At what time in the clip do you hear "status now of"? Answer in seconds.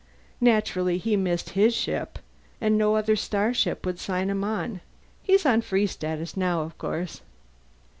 5.85-6.75